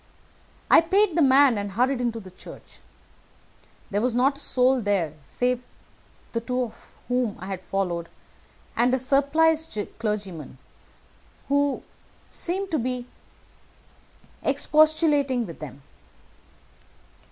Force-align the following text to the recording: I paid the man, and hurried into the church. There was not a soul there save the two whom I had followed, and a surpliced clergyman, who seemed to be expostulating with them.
I 0.71 0.81
paid 0.81 1.15
the 1.15 1.21
man, 1.21 1.59
and 1.59 1.73
hurried 1.73 2.01
into 2.01 2.19
the 2.19 2.31
church. 2.31 2.79
There 3.91 4.01
was 4.01 4.15
not 4.15 4.37
a 4.37 4.41
soul 4.41 4.81
there 4.81 5.13
save 5.23 5.63
the 6.33 6.41
two 6.41 6.71
whom 7.07 7.35
I 7.37 7.45
had 7.45 7.61
followed, 7.61 8.09
and 8.75 8.95
a 8.95 8.97
surpliced 8.97 9.77
clergyman, 9.99 10.57
who 11.49 11.83
seemed 12.31 12.71
to 12.71 12.79
be 12.79 13.05
expostulating 14.41 15.45
with 15.45 15.59
them. 15.59 15.83